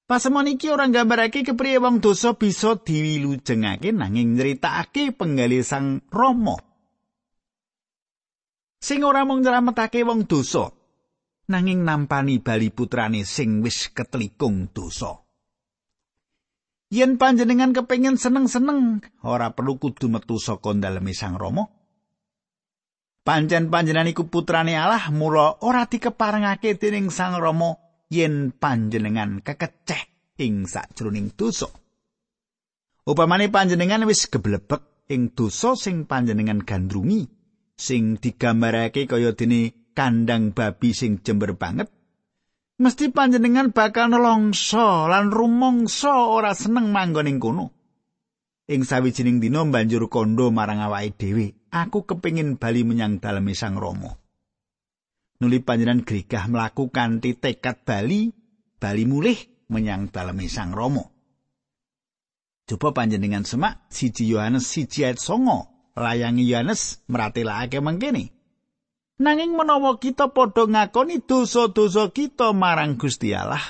Pasemon 0.06 0.46
iki 0.46 0.70
ora 0.70 0.86
nggambarake 0.86 1.42
kepriye 1.42 1.82
wong 1.82 1.98
dosa 1.98 2.38
bisa 2.38 2.78
diwilujengake 2.78 3.90
nanging 3.90 4.38
nyritakake 4.38 5.18
penggali 5.18 5.66
sang 5.66 6.06
Rama. 6.14 6.54
Sing 8.78 9.02
ora 9.02 9.26
mung 9.26 9.42
nyelametake 9.42 10.06
wong 10.06 10.30
dosa, 10.30 10.70
nanging 11.50 11.82
nampani 11.82 12.38
bali 12.38 12.70
putrane 12.70 13.26
sing 13.26 13.66
wis 13.66 13.90
ketlikung 13.98 14.70
dosa. 14.70 15.26
Yen 16.94 17.18
panjenengan 17.18 17.74
kepengin 17.74 18.22
seneng-seneng, 18.22 19.02
ora 19.26 19.58
perlu 19.58 19.82
kudu 19.82 20.06
metu 20.06 20.38
saka 20.38 20.78
daleme 20.78 21.18
Sang 21.18 21.34
Rama. 21.34 21.82
Pancen 23.24 23.72
panjenengan 23.72 24.12
iku 24.12 24.28
putrane 24.28 24.76
Allah, 24.76 25.08
mula 25.08 25.64
ora 25.64 25.88
dikeparengake 25.88 26.76
dening 26.76 27.08
Sang 27.08 27.40
Rama 27.40 27.72
yen 28.12 28.52
panjenengan 28.52 29.40
kekeceh 29.40 30.36
ing 30.44 30.68
sakjroning 30.68 31.32
dosa. 31.32 31.72
Upamane 33.08 33.48
panjenengan 33.48 34.04
wis 34.04 34.28
geblebek 34.28 35.08
ing 35.08 35.32
dosa 35.32 35.80
sing 35.80 36.04
panjenengan 36.04 36.68
gandrungi, 36.68 37.24
sing 37.80 38.20
digambarake 38.20 39.08
kaya 39.08 39.32
dene 39.32 39.92
kandang 39.96 40.52
babi 40.52 40.92
sing 40.92 41.24
jember 41.24 41.56
banget, 41.56 41.88
mesti 42.76 43.08
panjenengan 43.08 43.72
bakal 43.72 44.12
nelongso 44.12 45.08
lan 45.08 45.32
rumangsa 45.32 46.28
ora 46.28 46.52
seneng 46.52 46.92
manggon 46.92 47.32
ing 47.32 47.40
kono. 47.40 47.72
Ing 48.68 48.84
sawijining 48.84 49.40
dina 49.40 49.64
banjur 49.64 50.12
kondo 50.12 50.52
marang 50.52 50.84
awake 50.84 51.16
dhewe, 51.20 51.63
aku 51.74 52.06
kepingin 52.06 52.62
bali 52.62 52.86
menyang 52.86 53.18
daleme 53.18 53.58
Sang 53.58 53.74
Rama. 53.74 54.14
Nuli 55.42 55.60
panjenengan 55.60 56.06
grigah 56.06 56.46
mlaku 56.46 56.94
kanthi 56.94 57.34
bali, 57.84 58.30
bali 58.78 59.04
mulih 59.10 59.68
menyang 59.74 60.14
daleme 60.14 60.46
Sang 60.46 60.72
Rama. 60.72 61.02
Coba 62.64 62.96
panjenengan 62.96 63.44
semak 63.44 63.90
siji 63.92 64.32
Yohanes 64.32 64.70
siji 64.70 65.04
ayat 65.04 65.20
songo 65.20 65.92
layangi 66.00 66.48
Yohanes 66.48 67.04
meratelake 67.12 67.84
mengkene. 67.84 68.32
Nanging 69.20 69.54
menawa 69.54 70.00
kita 70.00 70.32
padha 70.32 70.64
ngakoni 70.66 71.22
dosa-dosa 71.22 72.10
kita 72.16 72.56
marang 72.56 72.96
Gusti 72.98 73.36
Allah, 73.36 73.62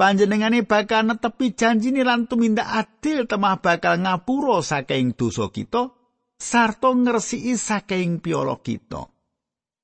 panjenengane 0.00 0.64
bakal 0.64 1.06
netepi 1.06 1.54
janjine 1.54 2.02
lan 2.02 2.26
tumindak 2.26 2.66
adil 2.66 3.28
temah 3.28 3.60
bakal 3.62 4.00
ngapura 4.00 4.64
saking 4.64 5.14
dosa 5.14 5.52
kita 5.52 5.95
sarta 6.36 6.92
ngresiki 6.92 7.56
saking 7.56 8.20
piolo 8.20 8.60
kita. 8.60 9.08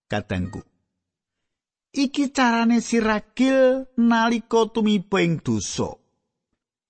Kadangku. 0.08 0.60
Iki 1.92 2.32
carane 2.32 2.80
siragil 2.80 3.84
nalika 4.00 4.64
tumiba 4.72 5.20
ing 5.20 5.44
dosa. 5.44 5.92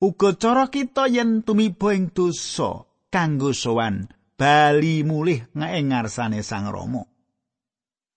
Uga 0.02 0.34
cara 0.38 0.70
kita 0.70 1.10
yen 1.10 1.42
tumiba 1.42 1.90
ing 1.94 2.14
dosa 2.14 2.86
kanggo 3.10 3.50
sowan 3.50 4.06
bali 4.38 5.02
mulih 5.02 5.50
ing 5.54 5.90
ngarsane 5.90 6.42
Sang 6.46 6.70
Rama. 6.70 7.02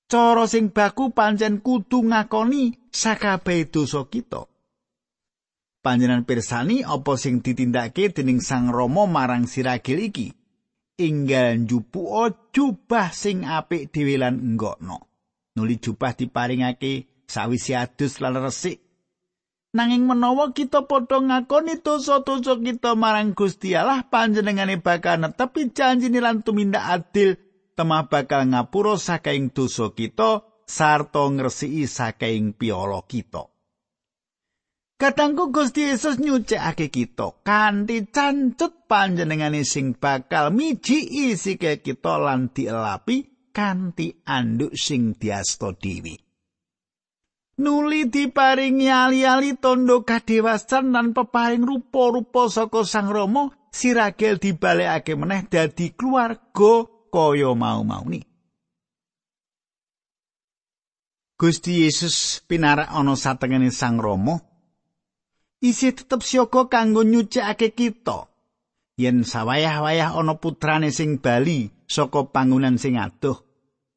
Cara 0.05 0.45
sing 0.45 0.69
baku 0.69 1.09
pancen 1.09 1.65
kudu 1.65 2.05
ngakoni 2.05 2.93
sakabehe 2.93 3.65
dosa 3.65 4.05
kita. 4.05 4.45
Panjenan 5.81 6.25
pirsani 6.25 6.85
apa 6.85 7.17
sing 7.17 7.41
ditindakake 7.41 8.13
dening 8.13 8.41
Sang 8.41 8.69
Rama 8.69 9.09
marang 9.09 9.49
siragil 9.49 10.05
iki? 10.05 10.44
Enggal 10.95 11.63
njupuk 11.63 12.51
jubah 12.55 13.11
sing 13.11 13.43
apik 13.43 13.91
dhewe 13.91 14.15
lan 14.19 14.39
enggokno. 14.39 14.97
Nuli 15.55 15.79
jubah 15.79 16.15
diparingake 16.15 17.23
sawise 17.27 17.75
adus 17.75 18.19
lan 18.19 18.39
resik. 18.39 18.79
Nanging 19.75 20.07
menawa 20.07 20.55
kita 20.55 20.87
padha 20.87 21.19
ngakoni 21.19 21.83
dosa-dosa 21.83 22.55
kita 22.63 22.95
marang 22.95 23.35
Gusti 23.35 23.75
Allah, 23.75 24.07
panjenengane 24.07 24.79
bakal 24.79 25.19
netepi 25.19 25.75
janjine 25.75 26.23
lan 26.23 26.47
tumindak 26.47 26.87
adil 26.87 27.35
temah 27.75 28.07
bakal 28.07 28.47
ngapura 28.47 28.95
saking 28.95 29.51
dosa 29.51 29.91
kita 29.91 30.47
sarta 30.63 31.27
ngresiki 31.27 31.91
saking 31.91 32.55
piolo 32.55 33.03
kita. 33.03 33.51
Kadangku 34.95 35.51
Gusti 35.51 35.91
Yesus 35.91 36.23
nyucikake 36.23 36.87
kita 36.87 37.43
kanthi 37.43 38.07
cancut 38.07 38.87
panjenengane 38.87 39.67
sing 39.67 39.91
bakal 39.91 40.55
miji 40.55 41.35
sikil 41.35 41.83
kita 41.83 42.15
lan 42.15 42.47
dielapi 42.55 43.51
kanthi 43.51 44.23
anduk 44.23 44.71
sing 44.71 45.11
diasto 45.19 45.75
dewi. 45.75 46.15
Nuli 47.59 48.07
diparingi 48.07 48.87
ali-ali 48.87 49.59
tondo 49.59 50.07
kadewasan 50.07 50.95
lan 50.95 51.11
peparing 51.11 51.67
rupa-rupa 51.67 52.47
saka 52.47 52.87
Sang 52.87 53.11
Rama, 53.11 53.51
siragel 53.71 54.39
dibalekake 54.39 55.15
meneh 55.19 55.43
dadi 55.47 55.91
keluarga 55.91 56.87
kaya 57.11 57.51
mau-mauni. 57.51 58.23
Gusti 61.35 61.83
Yesus 61.83 62.39
pinarak 62.47 62.91
ana 62.91 63.19
satengene 63.19 63.71
Sang 63.71 63.99
Rama 63.99 64.54
isih 65.65 65.97
tetep 65.97 66.21
siaga 66.21 66.69
kanggo 66.69 67.01
nyucikake 67.01 67.73
kita. 67.73 68.29
Yen 68.95 69.25
sawayah-wayah 69.25 70.15
ana 70.15 70.37
putrane 70.37 70.93
sing 70.93 71.19
bali 71.19 71.73
saka 71.83 72.29
pangunan 72.29 72.79
sing 72.79 72.95
adoh, 72.95 73.43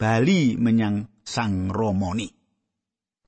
bali 0.01 0.57
menyang 0.59 1.07
Sang 1.29 1.69
Romoni. 1.69 2.25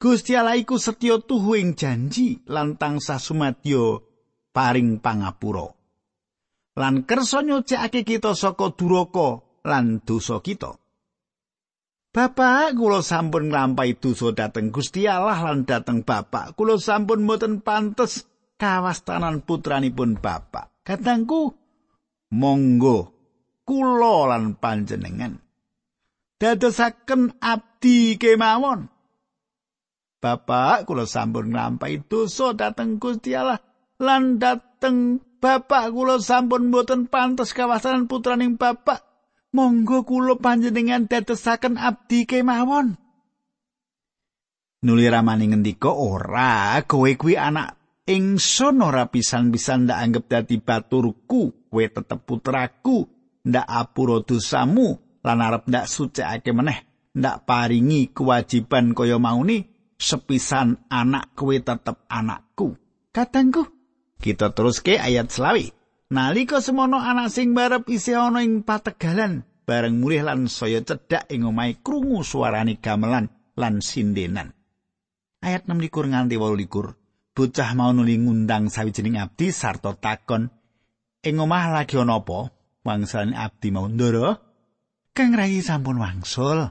Gusti 0.01 0.33
Allah 0.33 0.57
iku 0.57 0.81
setya 0.81 1.21
tuhu 1.21 1.61
ing 1.61 1.77
janji 1.77 2.41
lan 2.49 2.81
tansah 2.81 3.21
sumadyo 3.21 4.01
paring 4.57 4.97
pangapura. 5.05 5.69
Lan 6.81 7.05
kersa 7.05 7.45
nyucikake 7.45 8.09
kita 8.09 8.33
saka 8.33 8.73
duraka 8.73 9.45
lan 9.69 10.01
dosa 10.01 10.41
kita. 10.41 10.81
Bapak 12.11 12.75
kula 12.75 13.05
sampun 13.05 13.53
nglampahi 13.53 14.01
dosa 14.01 14.33
dhateng 14.33 14.73
Gusti 14.73 15.05
Allah 15.05 15.37
lan 15.45 15.69
dhateng 15.69 16.01
Bapak. 16.03 16.57
Kula 16.57 16.81
sampun 16.81 17.29
mboten 17.29 17.61
pantes 17.61 18.25
kawastanan 18.61 19.41
putranipun 19.41 20.21
bapak. 20.21 20.85
Katangku, 20.85 21.57
monggo 22.37 23.17
kula 23.65 24.37
lan 24.37 24.61
panjenengan 24.61 25.41
dadosaken 26.41 27.37
abdi 27.41 28.21
kemawon. 28.21 28.89
Bapak 30.21 30.85
kula 30.85 31.09
sampun 31.09 31.53
nglampahi 31.53 32.05
dosa 32.05 32.53
dhateng 32.53 33.01
Gusti 33.01 33.33
Allah 33.33 33.61
lan 33.97 34.37
dhateng 34.37 35.21
bapak 35.41 35.93
kula 35.93 36.21
sampun 36.21 36.69
mboten 36.69 37.09
pantes 37.09 37.57
kawastanan 37.57 38.05
putraning 38.05 38.61
bapak. 38.61 39.05
Monggo 39.51 40.07
kula 40.07 40.39
panjenengan 40.39 41.11
dadosaken 41.11 41.75
abdi 41.75 42.23
kemawon. 42.23 42.95
Nuli 44.81 45.05
ramani 45.11 45.51
ngendika 45.51 45.91
ora 45.93 46.81
kowe 46.87 47.11
kuwi 47.19 47.35
anak 47.37 47.80
ingsun 48.07 48.81
ora 48.85 49.09
pisan-pisan 49.09 49.89
ndak 49.89 49.99
anggap 49.99 50.25
dadi 50.29 50.57
baturku 50.61 51.69
kowe 51.69 51.85
tetep 51.85 52.21
putraku 52.25 53.09
ndak 53.45 53.67
apura 53.67 54.23
dosamu 54.23 54.97
lan 55.25 55.39
arep 55.41 55.69
ndak 55.69 55.89
sucikake 55.89 56.53
meneh 56.53 56.87
ndak 57.17 57.45
paringi 57.45 58.15
kewajiban 58.15 58.95
kaya 58.95 59.19
mauni 59.19 59.71
sepisan 60.01 60.81
anak 60.89 61.37
kowe 61.37 61.53
tetep 61.53 62.09
anakku. 62.09 62.75
Katengku, 63.13 63.69
kita 64.17 64.57
teruske 64.57 64.97
ayat 64.97 65.29
selawi. 65.29 65.75
Nalika 66.11 66.59
semono 66.59 66.99
anak 66.99 67.31
sing 67.31 67.55
barep 67.55 67.87
isih 67.87 68.19
ana 68.19 68.43
ing 68.43 68.67
pategalan, 68.67 69.47
bareng 69.63 70.03
mulih 70.03 70.27
lan 70.27 70.51
saya 70.51 70.83
cedhak 70.83 71.31
ing 71.31 71.47
omahe 71.47 71.79
krungu 71.79 72.27
suarane 72.27 72.83
gamelan 72.83 73.31
lan 73.55 73.79
sindenan. 73.79 74.51
Ayat 75.41 75.71
6 75.71 75.79
likur 75.79 76.11
nganti 76.11 76.35
8 76.35 77.00
bocah 77.41 77.73
mau 77.73 77.97
nuli 77.97 78.21
ngundang 78.21 78.69
sawijining 78.69 79.17
abdi 79.17 79.49
sarta 79.49 79.97
takon, 79.97 80.53
"Ing 81.25 81.41
omah 81.41 81.73
lagi 81.73 81.97
ana 81.97 82.21
apa?" 82.21 82.53
Wangsalane 82.85 83.33
abdi 83.33 83.73
mau, 83.73 83.89
"Ndara, 83.89 84.37
Kang 85.17 85.33
Rayi 85.33 85.65
sampun 85.65 85.97
wangsul." 85.97 86.69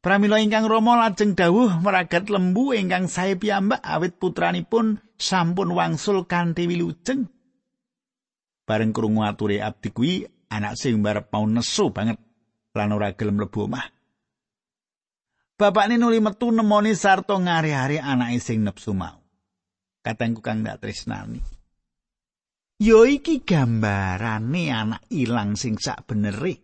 Pramila 0.00 0.40
ingkang 0.40 0.64
Rama 0.64 0.96
lajeng 0.96 1.36
dawuh 1.36 1.80
meragat 1.80 2.32
lembu 2.32 2.72
ingkang 2.72 3.08
sae 3.08 3.36
piyambak 3.36 3.84
awit 3.84 4.16
putranipun 4.16 5.00
sampun 5.16 5.76
wangsul 5.76 6.24
kanthi 6.24 6.64
wilujeng. 6.64 7.28
Bareng 8.64 8.96
krungu 8.96 9.24
ature 9.28 9.60
abdi 9.60 9.88
kuwi, 9.92 10.24
anak 10.48 10.80
sing 10.80 11.04
barep 11.04 11.28
mau 11.32 11.44
nesu 11.44 11.92
banget 11.92 12.16
lan 12.72 12.96
ora 12.96 13.12
gelem 13.12 13.36
mlebu 13.36 13.68
omah. 13.68 13.84
Bapakne 15.60 16.00
nuli 16.00 16.24
metu 16.24 16.48
nemoni 16.48 16.96
sarta 16.96 17.36
ngari-ari 17.36 18.00
anake 18.00 18.40
sing 18.40 18.64
nepsu 18.64 18.96
mau. 18.96 19.19
Katengku 20.00 20.40
Kang 20.40 20.64
dak 20.64 20.80
tresnani. 20.80 21.40
Yo 22.80 23.04
iki 23.04 23.44
gambarane 23.44 24.72
anak 24.72 25.04
ilang 25.12 25.52
sing 25.60 25.76
sak 25.76 26.08
benere. 26.08 26.56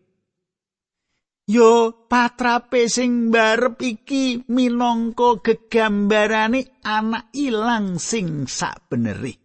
Yo 1.45 1.93
patrape 2.09 2.89
sing 2.89 3.29
barep 3.29 3.77
iki 3.85 4.49
minangka 4.49 5.45
gegambarane 5.45 6.81
anak 6.81 7.29
ilang 7.37 8.01
sing 8.01 8.49
sak 8.49 8.89
beneri. 8.89 9.37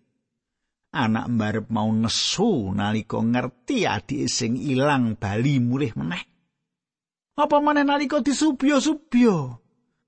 Anak 0.96 1.28
barep 1.28 1.68
mau 1.68 1.92
nesu 1.92 2.72
nalika 2.72 3.20
ngerti 3.20 3.84
adik 3.84 4.32
sing 4.32 4.56
ilang 4.56 5.20
bali 5.20 5.60
mulih 5.60 5.92
meneh. 6.00 6.24
Apa 7.36 7.60
maneh 7.60 7.84
nalika 7.84 8.24
disubyo-subyo? 8.24 9.60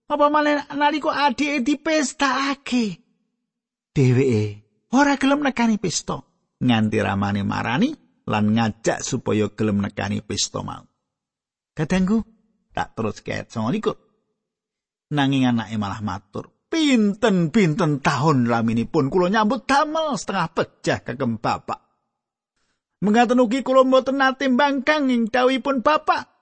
Apa 0.08 0.32
maneh 0.32 0.64
nalika 0.72 1.12
adike 1.28 1.60
dipestakake? 1.60 3.03
Dheweke 3.94 4.44
ora 4.98 5.22
gelem 5.22 5.46
nekani 5.46 5.78
pesta 5.78 6.18
nganti 6.58 6.98
ramane 6.98 7.46
marani 7.46 7.94
lan 8.26 8.58
ngajak 8.58 9.06
supaya 9.06 9.54
gelem 9.54 9.86
nekani 9.86 10.26
pesta 10.26 10.66
mau. 10.66 10.82
Kadangku 11.78 12.26
tak 12.74 12.98
terus 12.98 13.22
kayak 13.22 13.54
sama. 13.54 13.70
Nanging 15.14 15.46
anake 15.46 15.78
malah 15.78 16.02
matur. 16.02 16.50
Pinten-pinten 16.74 18.02
tahun 18.02 18.50
pun 18.90 19.06
kula 19.14 19.30
nyambut 19.30 19.70
damel 19.70 20.18
setengah 20.18 20.50
pecah 20.58 21.00
kagem 21.06 21.38
bapak. 21.38 21.78
Mengaten 23.06 23.46
ugi 23.46 23.62
kula 23.62 23.86
mboten 23.86 24.18
nate 24.18 24.50
mbangkang 24.50 25.14
ing 25.14 25.30
dawuhipun 25.30 25.86
bapak. 25.86 26.34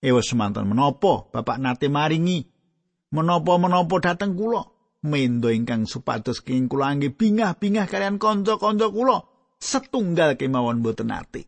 Ewa 0.00 0.24
semanten 0.24 0.64
menapa 0.64 1.28
bapak 1.28 1.60
nate 1.60 1.92
maringi? 1.92 2.40
Menapa-menapa 3.12 4.00
dateng 4.00 4.32
kula? 4.32 4.73
Mendo 5.04 5.52
ingkang 5.52 5.84
supados 5.84 6.40
kenging 6.40 6.72
kula 6.72 6.96
angge 6.96 7.12
bingah-bingah 7.12 7.84
kalian 7.92 8.16
kanca-kanca 8.16 8.88
kula 8.88 9.28
setunggal 9.60 10.40
kemawon 10.40 10.80
mboten 10.80 11.12
nate. 11.12 11.44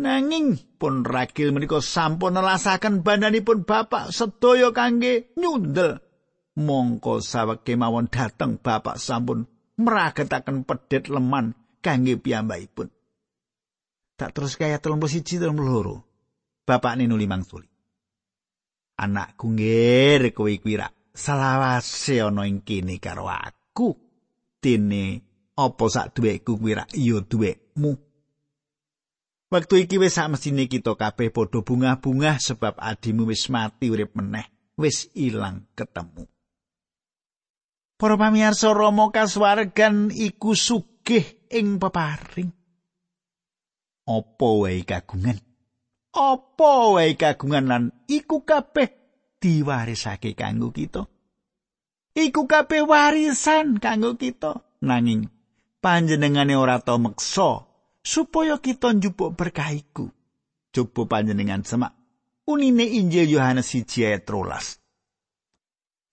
Nanging 0.00 0.56
pun 0.80 1.04
ragil 1.04 1.52
menika 1.52 1.78
sampun 1.84 2.34
nelasaken 2.34 3.04
bandanipun 3.04 3.62
bapak 3.62 4.10
sedaya 4.10 4.72
kangge 4.72 5.36
nyundel. 5.36 6.00
Mongko 6.56 7.20
sawek 7.20 7.62
kemawon 7.62 8.08
dateng 8.08 8.56
bapak 8.58 8.96
sampun 8.96 9.44
meragetaken 9.76 10.64
pedet 10.64 11.12
leman 11.12 11.52
kangge 11.84 12.16
piyambakipun. 12.18 12.88
Tak 14.16 14.30
terus 14.32 14.56
kaya 14.56 14.80
telung 14.80 15.02
posisi 15.02 15.36
telung 15.36 15.60
loro. 15.60 16.08
Bapak 16.64 16.96
ninu 16.96 17.20
limang 17.20 17.44
suli. 17.44 17.68
Anakku 18.96 19.52
ngir 19.52 20.32
kowe 20.32 20.48
kuwi 20.48 20.74
salawase 21.14 22.18
ana 22.20 22.44
ing 22.50 22.66
kene 22.66 22.98
karo 22.98 23.30
aku. 23.30 23.94
Dene 24.58 25.22
apa 25.54 25.84
sak 25.86 26.18
duweku 26.18 26.58
kuwi 26.58 26.74
rak 26.74 26.90
ya 26.92 27.22
duwekmu. 27.22 27.92
Waktu 29.54 29.86
iki 29.86 30.02
wis 30.02 30.18
sak 30.18 30.34
mesine 30.34 30.66
kita 30.66 30.98
kabeh 30.98 31.30
padha 31.30 31.62
bunga-bunga 31.62 32.42
sebab 32.42 32.74
adimu 32.74 33.30
wis 33.30 33.46
mati 33.46 33.86
urip 33.86 34.18
meneh, 34.18 34.50
wis 34.74 35.06
ilang 35.14 35.70
ketemu. 35.78 36.26
Para 37.94 38.18
pamirsa 38.18 38.74
Rama 38.74 39.14
kasuwargan 39.14 40.10
iku 40.10 40.58
sugih 40.58 41.46
ing 41.54 41.78
peparing. 41.78 42.50
Apa 44.10 44.48
wae 44.58 44.82
kagungan? 44.82 45.38
Apa 46.10 46.98
wae 46.98 47.14
kagungan 47.14 47.64
lan 47.70 47.84
iku 48.10 48.42
kabeh 48.42 49.03
diwarisake 49.44 50.32
kanggo 50.32 50.72
kita. 50.72 51.04
Iku 52.16 52.48
kabeh 52.48 52.88
warisan 52.88 53.76
kanggo 53.76 54.16
kita. 54.16 54.64
Nanging 54.80 55.28
panjenengane 55.84 56.56
ora 56.56 56.80
tau 56.80 56.96
meksa 56.96 57.68
supaya 58.00 58.56
kita 58.56 58.96
njupuk 58.96 59.36
berkah 59.36 59.68
iku. 59.76 60.08
Coba 60.72 61.20
panjenengan 61.20 61.60
semak 61.60 61.92
unine 62.48 62.84
Injil 62.84 63.28
Yohanes 63.28 63.72
1 63.72 63.84
ayat 64.04 64.24
13. 64.24 64.80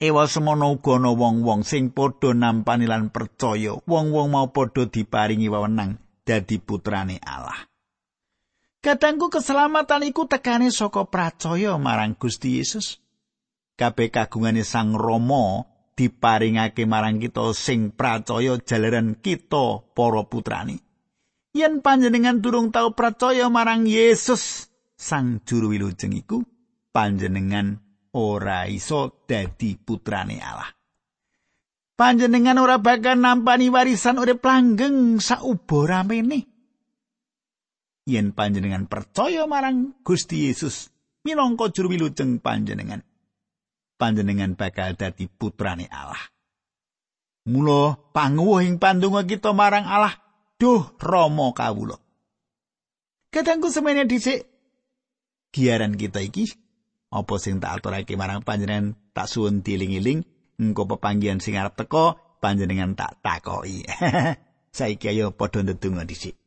Ewa 0.02 0.26
semono 0.26 0.74
uga 0.74 0.98
ana 0.98 1.14
wong-wong 1.14 1.62
sing 1.62 1.94
padha 1.94 2.34
nampani 2.34 2.90
lan 2.90 3.14
percaya, 3.14 3.78
wong-wong 3.86 4.34
mau 4.34 4.50
padha 4.50 4.90
diparingi 4.90 5.46
wewenang 5.46 6.02
dadi 6.26 6.58
putrane 6.58 7.22
Allah. 7.22 7.70
Katangku 8.82 9.30
keselamatan 9.30 10.10
iku 10.10 10.26
tekane 10.26 10.74
saka 10.74 11.06
percaya 11.06 11.78
marang 11.78 12.18
Gusti 12.18 12.58
Yesus. 12.58 13.01
Kabeh 13.82 14.14
kagungane 14.14 14.62
Sang 14.62 14.94
Rama 14.94 15.66
diparingake 15.98 16.86
marang 16.86 17.18
kita 17.18 17.50
sing 17.58 17.90
percaya 17.90 18.62
jalaran 18.62 19.18
kita 19.18 19.82
para 19.98 20.22
putrane. 20.30 20.92
yen 21.52 21.84
panjenengan 21.84 22.40
durung 22.40 22.72
tau 22.72 22.96
percaya 22.96 23.52
marang 23.52 23.84
Yesus 23.84 24.72
sang 24.96 25.44
juru 25.44 25.76
wilujeng 25.76 26.16
iku 26.16 26.40
panjenengan 26.96 27.76
ora 28.16 28.68
iso 28.72 29.28
dadi 29.28 29.76
putrane 29.76 30.40
Allah 30.40 30.72
panjenengan 32.00 32.60
ora 32.60 32.80
bakal 32.80 33.20
nampani 33.20 33.68
warisan 33.68 34.20
urip 34.20 34.40
langgeng 34.44 35.20
saubo 35.20 35.84
ramene 35.84 36.40
yen 38.08 38.32
panjenengan 38.32 38.88
percaya 38.88 39.44
marang 39.44 40.00
Gusti 40.08 40.48
Yesus 40.48 40.88
minangka 41.28 41.68
juru 41.76 42.00
wilujeng 42.00 42.40
panjenengan 42.40 43.04
panjenengan 44.02 44.58
bakal 44.58 44.98
dadi 44.98 45.30
putrane 45.30 45.86
Allah 45.94 46.32
Mula 47.46 47.98
panguwuhing 48.14 48.82
pandonga 48.82 49.26
kita 49.26 49.54
marang 49.54 49.86
Allah 49.86 50.14
Duh 50.62 50.94
Rama 51.02 51.58
kawula. 51.58 51.98
Kadangku 53.34 53.74
semene 53.74 54.06
dhisik 54.06 54.46
giaran 55.50 55.98
kita 55.98 56.22
iki 56.22 56.46
apa 57.10 57.34
sing 57.42 57.58
tak 57.58 57.82
aturake 57.82 58.14
marang 58.14 58.46
panjenengan 58.46 58.94
tak 59.12 59.26
suwun 59.26 59.66
dieling-eling 59.66 60.22
engko 60.62 60.86
pepanggihan 60.86 61.42
sing 61.42 61.58
arep 61.58 61.74
teko 61.74 62.38
panjenengan 62.38 62.94
tak 62.94 63.18
takoki. 63.26 63.82
Saiki 64.78 65.10
ayo 65.10 65.34
padha 65.34 65.66
ndedonga 65.66 66.06
dhisik. 66.06 66.38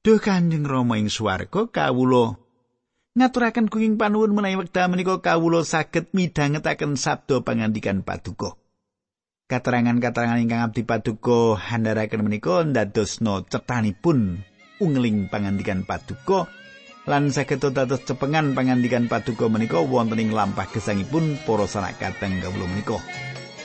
Duh 0.00 0.16
Kanjeng 0.16 0.64
Rama 0.64 0.96
ing 0.96 1.12
swarga 1.12 1.68
kawula 1.68 2.40
ngaturaken 3.18 3.66
kuing 3.66 3.98
panuwun 3.98 4.30
menawi 4.30 4.62
wekdal 4.62 4.86
menika 4.86 5.18
kawula 5.18 5.66
saged 5.66 6.14
midhangetaken 6.14 6.94
sabda 6.94 7.42
pangandikan 7.42 8.06
paduka. 8.06 8.54
Katerangan-katerangan 9.50 10.38
ingkang 10.38 10.62
abdi 10.62 10.86
paduka 10.86 11.58
handharaken 11.58 12.22
menika 12.22 12.62
ndadosno 12.62 13.42
cetanipun 13.50 14.46
ungling 14.78 15.26
pangandikan 15.26 15.82
paduka 15.82 16.46
lan 17.10 17.34
saged 17.34 17.58
dados 17.74 18.06
cepengan 18.06 18.54
pangandikan 18.54 19.10
paduka 19.10 19.50
menika 19.50 19.82
wonten 19.82 20.22
ing 20.22 20.30
lampah 20.30 20.70
gesangipun 20.70 21.34
para 21.42 21.66
sanak 21.66 21.98
kateng 21.98 22.38
kawula 22.38 22.70
menika. 22.70 23.02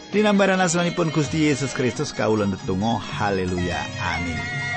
Dinambaran 0.10 0.58
asmanipun 0.58 1.14
Gusti 1.14 1.46
Yesus 1.46 1.78
Kristus 1.78 2.18
kawula 2.18 2.50
ndedonga 2.50 2.98
haleluya 2.98 3.78
amin. 4.02 4.75